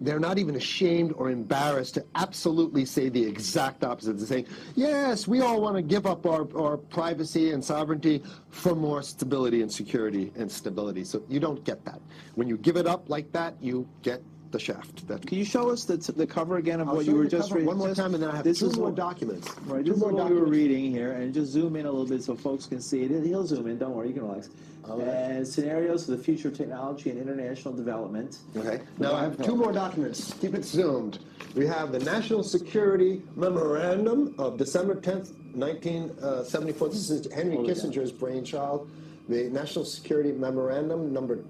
they're 0.00 0.20
not 0.20 0.38
even 0.38 0.56
ashamed 0.56 1.12
or 1.16 1.30
embarrassed 1.30 1.94
to 1.94 2.04
absolutely 2.16 2.84
say 2.84 3.08
the 3.08 3.22
exact 3.22 3.84
opposite. 3.84 4.18
They're 4.18 4.26
saying, 4.26 4.46
yes, 4.74 5.28
we 5.28 5.40
all 5.40 5.60
want 5.60 5.76
to 5.76 5.82
give 5.82 6.06
up 6.06 6.26
our, 6.26 6.48
our 6.58 6.76
privacy 6.76 7.52
and 7.52 7.64
sovereignty 7.64 8.22
for 8.50 8.74
more 8.74 9.02
stability 9.02 9.62
and 9.62 9.72
security 9.72 10.32
and 10.34 10.50
stability. 10.50 11.04
So 11.04 11.22
you 11.28 11.38
don't 11.38 11.62
get 11.64 11.84
that. 11.84 12.00
When 12.34 12.48
you 12.48 12.58
give 12.58 12.76
it 12.76 12.86
up 12.86 13.08
like 13.08 13.30
that, 13.32 13.54
you 13.60 13.88
get 14.02 14.22
the 14.52 14.58
shaft. 14.58 15.08
That, 15.08 15.26
Can 15.26 15.38
you 15.38 15.44
show 15.44 15.70
us 15.70 15.84
the, 15.84 15.96
the 15.96 16.26
cover 16.26 16.58
again 16.58 16.80
of 16.80 16.88
I'll 16.88 16.96
what 16.96 17.06
show 17.06 17.12
you 17.12 17.16
were 17.18 17.24
the 17.24 17.30
just 17.30 17.48
cover 17.48 17.56
reading? 17.56 17.66
one 17.68 17.78
more 17.78 17.88
Just- 17.88 18.00
time, 18.00 18.14
and 18.14 18.22
then 18.22 18.30
I 18.30 18.36
have 18.36 18.44
this 18.44 18.60
two 18.60 18.66
is 18.66 18.76
more 18.76 18.86
what- 18.88 18.94
documents. 18.94 19.48
Right, 19.66 19.84
Two 19.84 19.90
this 19.92 19.96
is 19.96 20.00
more 20.00 20.12
what 20.12 20.24
we 20.28 20.34
were 20.34 20.40
documents. 20.42 20.50
reading 20.58 20.90
here, 20.92 21.12
and 21.12 21.34
just 21.34 21.50
zoom 21.50 21.74
in 21.76 21.86
a 21.86 21.90
little 21.90 22.06
bit 22.06 22.22
so 22.22 22.36
folks 22.36 22.66
can 22.66 22.80
see 22.80 23.02
it. 23.02 23.24
He'll 23.24 23.46
zoom 23.46 23.66
in. 23.66 23.78
Don't 23.78 23.94
worry, 23.94 24.08
you 24.08 24.14
can 24.14 24.22
relax. 24.28 24.50
And 24.84 25.00
uh, 25.02 25.44
scenarios 25.44 26.04
for 26.06 26.10
the 26.12 26.18
future 26.18 26.48
of 26.48 26.56
technology 26.56 27.10
and 27.10 27.18
international 27.18 27.72
development. 27.72 28.38
Okay. 28.56 28.80
Now 28.98 29.14
I 29.14 29.22
have 29.22 29.40
two 29.42 29.54
more 29.56 29.72
documents. 29.72 30.34
Keep 30.40 30.54
it 30.54 30.64
zoomed. 30.64 31.20
We 31.54 31.66
have 31.68 31.92
the 31.92 32.00
National 32.00 32.42
Security 32.42 33.22
Memorandum 33.36 34.34
of 34.38 34.58
December 34.58 34.96
10th, 34.96 35.32
1974. 35.54 36.88
Uh, 36.88 36.90
this 36.90 37.10
is 37.10 37.32
Henry 37.32 37.56
Kissinger's 37.58 38.10
brainchild. 38.10 38.90
The 39.28 39.44
National 39.50 39.84
Security 39.84 40.32
Memorandum 40.32 41.12
number 41.12 41.44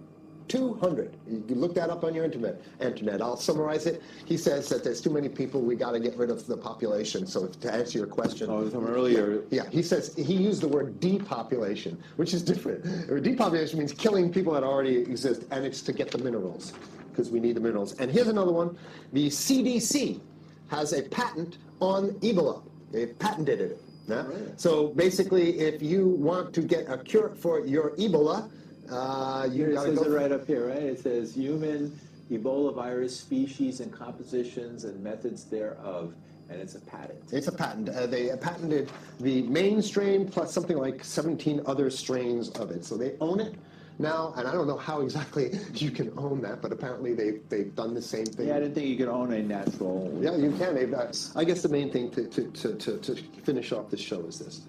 200. 0.48 1.16
You 1.28 1.42
can 1.46 1.60
look 1.60 1.74
that 1.74 1.90
up 1.90 2.04
on 2.04 2.14
your 2.14 2.24
internet. 2.24 2.60
Internet. 2.80 3.20
I'll 3.22 3.36
summarize 3.36 3.86
it. 3.86 4.02
He 4.24 4.36
says 4.36 4.68
that 4.68 4.82
there's 4.84 5.00
too 5.00 5.10
many 5.10 5.28
people. 5.28 5.60
We 5.60 5.76
got 5.76 5.92
to 5.92 6.00
get 6.00 6.16
rid 6.16 6.30
of 6.30 6.46
the 6.46 6.56
population. 6.56 7.26
So 7.26 7.46
to 7.48 7.72
answer 7.72 7.98
your 7.98 8.06
question, 8.06 8.48
Oh, 8.50 8.68
from 8.70 8.86
earlier. 8.86 9.44
yeah, 9.50 9.68
he 9.70 9.82
says 9.82 10.14
he 10.16 10.34
used 10.34 10.60
the 10.62 10.68
word 10.68 11.00
depopulation, 11.00 12.02
which 12.16 12.34
is 12.34 12.42
different. 12.42 12.84
Depopulation 13.22 13.78
means 13.78 13.92
killing 13.92 14.32
people 14.32 14.52
that 14.54 14.62
already 14.64 14.96
exist, 14.96 15.44
and 15.50 15.64
it's 15.64 15.82
to 15.82 15.92
get 15.92 16.10
the 16.10 16.18
minerals 16.18 16.72
because 17.10 17.30
we 17.30 17.40
need 17.40 17.56
the 17.56 17.60
minerals. 17.60 17.92
And 17.98 18.10
here's 18.10 18.28
another 18.28 18.52
one: 18.52 18.76
the 19.12 19.28
CDC 19.28 20.20
has 20.68 20.92
a 20.92 21.02
patent 21.02 21.58
on 21.80 22.10
Ebola. 22.20 22.62
They 22.90 23.06
patented 23.06 23.60
it. 23.60 23.82
yeah? 24.08 24.24
So 24.56 24.88
basically, 24.88 25.58
if 25.58 25.82
you 25.82 26.06
want 26.08 26.52
to 26.54 26.62
get 26.62 26.90
a 26.90 26.98
cure 26.98 27.30
for 27.34 27.64
your 27.66 27.90
Ebola, 27.96 28.50
uh, 28.90 29.48
you 29.50 29.66
it 29.66 29.78
says 29.78 29.98
go 29.98 30.04
it 30.04 30.10
right 30.10 30.32
up 30.32 30.46
here, 30.46 30.68
right? 30.68 30.82
It 30.82 31.00
says 31.00 31.34
human 31.34 31.98
Ebola 32.30 32.74
virus 32.74 33.18
species 33.18 33.80
and 33.80 33.92
compositions 33.92 34.84
and 34.84 35.02
methods 35.02 35.44
thereof, 35.44 36.14
and 36.48 36.60
it's 36.60 36.74
a 36.74 36.80
patent. 36.80 37.20
It's 37.32 37.48
a 37.48 37.52
patent. 37.52 37.88
Uh, 37.88 38.06
they 38.06 38.30
patented 38.40 38.90
the 39.20 39.42
main 39.42 39.82
strain 39.82 40.28
plus 40.28 40.52
something 40.52 40.76
like 40.76 41.04
17 41.04 41.62
other 41.66 41.90
strains 41.90 42.50
of 42.50 42.70
it. 42.70 42.84
So 42.84 42.96
they 42.96 43.14
own 43.20 43.40
it 43.40 43.54
now, 43.98 44.32
and 44.36 44.48
I 44.48 44.52
don't 44.52 44.66
know 44.66 44.78
how 44.78 45.00
exactly 45.00 45.58
you 45.74 45.90
can 45.90 46.12
own 46.16 46.40
that, 46.42 46.62
but 46.62 46.72
apparently 46.72 47.14
they, 47.14 47.38
they've 47.48 47.74
done 47.74 47.94
the 47.94 48.02
same 48.02 48.26
thing. 48.26 48.48
Yeah, 48.48 48.56
I 48.56 48.60
didn't 48.60 48.74
think 48.74 48.88
you 48.88 48.96
could 48.96 49.08
own 49.08 49.32
a 49.32 49.42
natural. 49.42 50.18
Yeah, 50.20 50.36
you 50.36 50.52
can. 50.52 50.74
They've, 50.74 50.92
uh, 50.92 51.12
I 51.36 51.44
guess 51.44 51.62
the 51.62 51.68
main 51.68 51.90
thing 51.90 52.10
to, 52.12 52.26
to, 52.28 52.50
to, 52.50 52.74
to, 52.74 52.98
to 52.98 53.14
finish 53.42 53.72
off 53.72 53.90
this 53.90 54.00
show 54.00 54.20
is 54.20 54.38
this, 54.38 54.62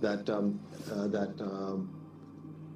that, 0.00 0.28
um, 0.30 0.58
uh, 0.90 1.06
that 1.08 1.40
um, 1.40 1.99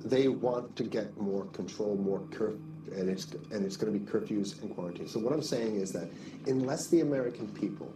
they 0.05 0.29
want 0.29 0.77
to 0.77 0.85
get 0.85 1.17
more 1.17 1.47
control, 1.47 1.97
more 1.97 2.21
curf, 2.31 2.55
and 2.93 3.09
it's, 3.09 3.33
and 3.51 3.65
it's 3.65 3.77
going 3.77 3.93
to 3.93 3.99
be 3.99 4.05
curfews 4.05 4.61
and 4.63 4.75
quarantines. 4.75 5.13
So 5.13 5.19
what 5.19 5.33
I'm 5.33 5.43
saying 5.43 5.77
is 5.77 5.93
that 5.93 6.09
unless 6.47 6.89
the 6.89 7.01
American 7.01 7.49
people 7.49 7.91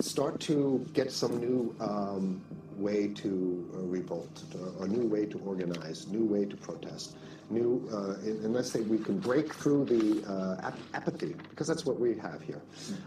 start 0.00 0.40
to 0.40 0.86
get 0.94 1.10
some 1.10 1.38
new 1.38 1.74
um, 1.80 2.40
way 2.76 3.08
to 3.08 3.68
uh, 3.74 3.78
revolt, 3.80 4.44
a 4.80 4.86
new 4.86 5.06
way 5.06 5.26
to 5.26 5.38
organize, 5.40 6.06
new 6.06 6.24
way 6.24 6.44
to 6.44 6.56
protest, 6.56 7.16
new 7.50 7.86
uh, 7.92 8.14
unless 8.44 8.70
they, 8.70 8.80
we 8.80 8.96
can 8.96 9.18
break 9.18 9.52
through 9.52 9.84
the 9.84 10.24
uh, 10.32 10.68
ap- 10.68 10.78
apathy, 10.94 11.34
because 11.50 11.66
that's 11.66 11.84
what 11.84 12.00
we 12.00 12.16
have 12.16 12.40
here, 12.40 12.62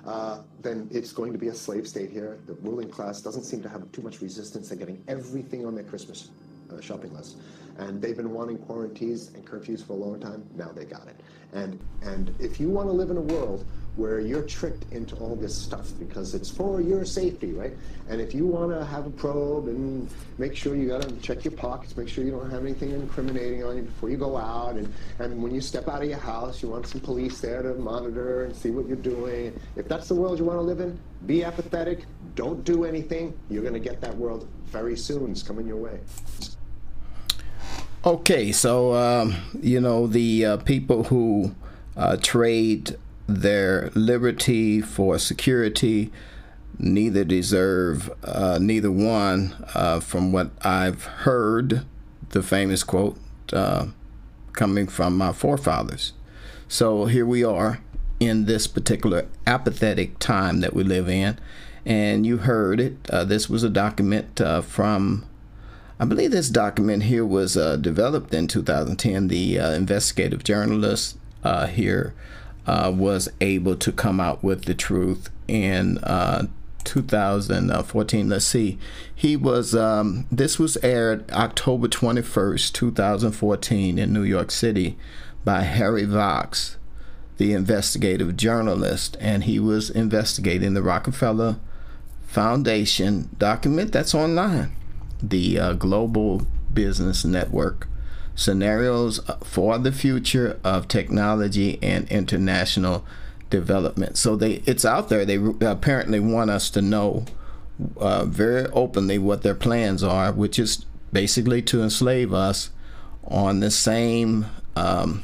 uh, 0.06 0.42
then 0.62 0.88
it's 0.92 1.12
going 1.12 1.32
to 1.32 1.39
be 1.39 1.48
a 1.48 1.56
slave 1.56 1.88
state 1.88 2.12
here. 2.12 2.38
The 2.46 2.54
ruling 2.56 2.89
class 2.89 3.22
doesn't 3.22 3.44
seem 3.44 3.63
to 3.63 3.70
have 3.70 3.89
too 3.92 4.01
much 4.01 4.22
resistance. 4.22 4.70
They're 4.70 4.77
getting 4.77 5.04
everything 5.08 5.65
on 5.65 5.74
their 5.74 5.86
Christmas 5.86 6.30
uh, 6.75 6.82
shopping 6.82 7.13
list. 7.13 7.38
And 7.77 8.01
they've 8.01 8.15
been 8.15 8.32
wanting 8.32 8.58
quarantines 8.60 9.32
and 9.34 9.46
curfews 9.46 9.86
for 9.86 9.94
a 9.94 9.98
long 9.98 10.20
time. 10.20 10.48
Now 10.55 10.72
they 10.74 10.86
got 10.86 11.08
it. 11.08 11.20
And 11.53 11.79
and 12.03 12.34
if 12.39 12.60
you 12.60 12.70
want 12.70 12.88
to 12.88 12.94
live 12.94 13.10
in 13.10 13.17
a 13.17 13.22
world 13.22 13.65
where 13.96 14.20
you're 14.20 14.44
tricked 14.44 14.91
into 14.91 15.15
all 15.15 15.36
this 15.36 15.55
stuff 15.55 15.89
because 16.00 16.36
it's 16.36 16.50
for 16.50 16.82
your 16.82 17.05
safety, 17.05 17.53
right? 17.53 17.74
And 18.10 18.20
if 18.20 18.34
you 18.34 18.46
want 18.46 18.72
to 18.72 18.84
have 18.86 19.05
a 19.05 19.10
probe 19.10 19.67
and 19.67 20.10
make 20.38 20.53
sure 20.55 20.75
you 20.75 20.89
got 20.89 21.03
to 21.03 21.15
check 21.17 21.46
your 21.46 21.53
pockets, 21.53 21.96
make 21.96 22.10
sure 22.10 22.24
you 22.24 22.32
don't 22.32 22.50
have 22.50 22.62
anything 22.62 22.91
incriminating 22.91 23.63
on 23.63 23.77
you 23.77 23.84
before 23.84 24.10
you 24.10 24.17
go 24.17 24.36
out, 24.38 24.75
and 24.75 24.94
and 25.20 25.41
when 25.41 25.53
you 25.53 25.62
step 25.62 25.88
out 25.88 26.01
of 26.01 26.10
your 26.10 26.20
house, 26.20 26.62
you 26.62 26.70
want 26.70 26.88
some 26.88 27.01
police 27.01 27.39
there 27.39 27.62
to 27.62 27.74
monitor 27.75 28.46
and 28.46 28.55
see 28.55 28.70
what 28.70 28.88
you're 28.88 28.98
doing. 28.98 29.58
If 29.75 29.88
that's 29.88 30.08
the 30.08 30.15
world 30.15 30.39
you 30.39 30.46
want 30.46 30.58
to 30.58 30.63
live 30.63 30.82
in, 30.82 31.00
be 31.25 31.44
apathetic. 31.44 32.05
Don't 32.36 32.63
do 32.63 32.84
anything. 32.84 33.38
You're 33.50 33.63
going 33.63 33.74
to 33.74 33.79
get 33.79 34.01
that 34.01 34.15
world 34.15 34.48
very 34.65 34.98
soon. 34.98 35.32
It's 35.32 35.44
coming 35.44 35.67
your 35.67 35.77
way. 35.77 36.00
Okay, 38.05 38.51
so 38.51 38.93
um, 38.93 39.35
you 39.59 39.81
know 39.81 40.05
the 40.05 40.45
uh, 40.45 40.57
people 40.57 41.05
who 41.05 41.55
uh, 41.97 42.17
trade 42.17 42.97
their 43.25 43.89
liberty 43.95 44.79
for 44.79 45.17
security 45.17 46.12
neither 46.77 47.24
deserve 47.24 48.12
uh, 48.24 48.59
neither 48.62 48.91
one. 48.91 49.55
Uh, 49.74 50.00
from 50.00 50.31
what 50.31 50.51
I've 50.63 51.05
heard, 51.05 51.83
the 52.29 52.43
famous 52.43 52.83
quote 52.83 53.17
uh, 53.51 53.88
coming 54.53 54.85
from 54.85 55.17
my 55.17 55.33
forefathers. 55.33 56.13
So 56.67 57.05
here 57.05 57.25
we 57.25 57.43
are 57.43 57.81
in 58.19 58.45
this 58.45 58.67
particular 58.67 59.25
apathetic 59.47 60.19
time 60.19 60.59
that 60.59 60.75
we 60.75 60.83
live 60.83 61.09
in, 61.09 61.39
and 61.88 62.24
you 62.24 62.38
heard 62.38 62.79
it. 62.79 62.97
Uh, 63.09 63.24
this 63.24 63.50
was 63.50 63.63
a 63.63 63.69
document 63.71 64.39
from 64.63 65.25
I 65.98 66.04
believe 66.04 66.32
this 66.32 66.50
document 66.50 67.04
here 67.04 67.25
was 67.25 67.56
uh, 67.56 67.78
developed 67.78 68.34
in 68.34 68.48
2010. 68.48 69.30
The 69.30 69.60
uh, 69.60 69.72
investigative 69.72 70.44
journalist 70.44 71.18
uh, 71.44 71.68
here 71.68 72.14
uh, 72.68 72.92
was 72.94 73.30
able 73.40 73.78
to 73.78 73.92
come 73.94 74.20
out 74.20 74.44
with 74.44 74.66
the 74.66 74.74
truth 74.74 75.30
in 75.48 75.98
uh, 76.00 76.48
2014. 76.84 78.28
Let's 78.28 78.46
see. 78.46 78.78
He 79.14 79.38
was, 79.38 79.74
um, 79.74 80.25
this 80.30 80.60
was 80.60 80.75
aired 80.84 81.32
October 81.32 81.88
21st, 81.88 82.74
2014 82.74 83.98
in 83.98 84.12
New 84.12 84.24
York 84.24 84.52
City 84.52 84.98
by 85.46 85.62
Harry 85.62 86.04
Vox, 86.04 86.75
the 87.38 87.54
investigative 87.54 88.36
journalist, 88.36 89.16
and 89.22 89.46
he 89.46 89.60
was 89.60 89.90
investigating 89.90 90.74
the 90.74 90.84
Rockefeller 90.84 91.58
Foundation 92.28 93.30
document 93.38 93.94
that's 93.94 94.14
online 94.14 94.75
the 95.22 95.60
uh, 95.60 95.74
Global 95.74 96.45
Business 96.74 97.25
Network 97.25 97.88
Scenarios 98.36 99.19
for 99.43 99.77
the 99.77 99.91
Future 99.91 100.60
of 100.63 100.88
Technology 100.88 101.79
and 101.81 102.10
International 102.10 103.05
Development. 103.50 104.17
So 104.17 104.36
they 104.36 104.63
it's 104.65 104.84
out 104.84 105.10
there. 105.10 105.25
They 105.25 105.39
apparently 105.65 106.19
want 106.19 106.50
us 106.50 106.69
to 106.72 106.81
know 106.81 107.25
uh, 107.98 108.25
very 108.25 108.65
openly 108.67 109.17
what 109.17 109.43
their 109.43 109.55
plans 109.55 110.03
are, 110.03 110.31
which 110.31 110.60
is 110.60 110.86
basically 111.13 111.62
to 111.62 111.81
enslave 111.81 112.34
us 112.34 112.69
on 113.24 113.60
the 113.62 113.72
same 113.72 114.45
um, 114.75 115.24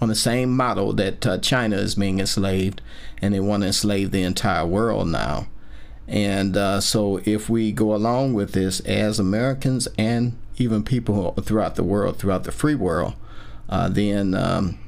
on 0.00 0.08
the 0.08 0.14
same 0.14 0.56
model 0.56 0.92
that 0.92 1.26
uh, 1.26 1.38
China 1.38 1.76
is 1.76 1.96
being 1.96 2.20
enslaved, 2.20 2.80
and 3.20 3.34
they 3.34 3.40
want 3.40 3.62
to 3.62 3.68
enslave 3.68 4.12
the 4.12 4.22
entire 4.22 4.64
world 4.64 5.08
now. 5.08 5.48
And 6.08 6.56
uh, 6.56 6.80
so, 6.80 7.20
if 7.26 7.50
we 7.50 7.70
go 7.70 7.94
along 7.94 8.32
with 8.32 8.52
this 8.52 8.80
as 8.80 9.18
Americans 9.18 9.86
and 9.98 10.38
even 10.56 10.82
people 10.82 11.32
throughout 11.32 11.74
the 11.74 11.84
world, 11.84 12.18
throughout 12.18 12.44
the 12.44 12.52
free 12.52 12.74
world, 12.74 13.14
uh, 13.68 13.90
then 13.90 14.34
um, 14.34 14.78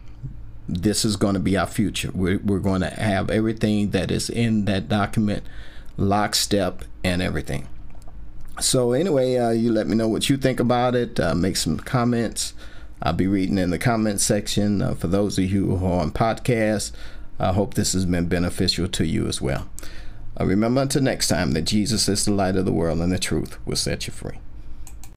this 0.66 1.04
is 1.04 1.16
going 1.16 1.34
to 1.34 1.40
be 1.40 1.58
our 1.58 1.66
future. 1.66 2.10
We're, 2.14 2.38
we're 2.38 2.58
going 2.58 2.80
to 2.80 2.88
have 2.88 3.28
everything 3.28 3.90
that 3.90 4.10
is 4.10 4.30
in 4.30 4.64
that 4.64 4.88
document, 4.88 5.44
lockstep, 5.98 6.84
and 7.04 7.20
everything. 7.20 7.68
So, 8.58 8.92
anyway, 8.92 9.36
uh, 9.36 9.50
you 9.50 9.72
let 9.72 9.86
me 9.86 9.96
know 9.96 10.08
what 10.08 10.30
you 10.30 10.38
think 10.38 10.58
about 10.58 10.94
it. 10.94 11.20
Uh, 11.20 11.34
make 11.34 11.56
some 11.56 11.78
comments. 11.78 12.54
I'll 13.02 13.12
be 13.12 13.26
reading 13.26 13.58
in 13.58 13.70
the 13.70 13.78
comment 13.78 14.20
section. 14.20 14.80
Uh, 14.80 14.94
for 14.94 15.06
those 15.06 15.38
of 15.38 15.44
you 15.44 15.76
who 15.76 15.86
are 15.86 16.00
on 16.00 16.12
podcast, 16.12 16.92
I 17.38 17.52
hope 17.52 17.74
this 17.74 17.92
has 17.92 18.06
been 18.06 18.26
beneficial 18.26 18.88
to 18.88 19.06
you 19.06 19.26
as 19.26 19.40
well. 19.40 19.68
Remember 20.44 20.82
until 20.82 21.02
next 21.02 21.28
time 21.28 21.52
that 21.52 21.62
Jesus 21.62 22.08
is 22.08 22.24
the 22.24 22.32
light 22.32 22.56
of 22.56 22.64
the 22.64 22.72
world 22.72 23.00
and 23.00 23.12
the 23.12 23.18
truth 23.18 23.58
will 23.66 23.76
set 23.76 24.06
you 24.06 24.12
free. 24.12 24.38